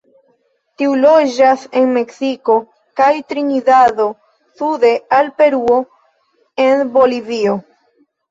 Tiu 0.81 0.93
loĝas 1.01 1.65
el 1.81 1.91
Meksiko 1.97 2.55
kaj 3.01 3.09
Trinidado 3.33 4.07
sude 4.61 4.93
al 5.19 5.31
Peruo 5.43 5.79
and 6.67 6.91
Bolivio. 6.99 7.55